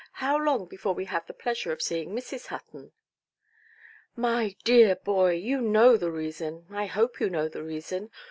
How 0.13 0.35
long 0.35 0.65
before 0.65 0.95
we 0.95 1.05
have 1.05 1.27
the 1.27 1.31
pleasure 1.35 1.71
of 1.71 1.79
seeing 1.79 2.09
Mrs. 2.09 2.47
Hutton"? 2.47 2.91
"My 4.15 4.55
dear 4.63 4.95
boy, 4.95 5.33
you 5.33 5.61
know 5.61 5.95
the 5.95 6.09
reason; 6.11 6.65
I 6.71 6.87
hope 6.87 7.19
you 7.19 7.29
know 7.29 7.47
the 7.47 7.61
reason. 7.61 8.09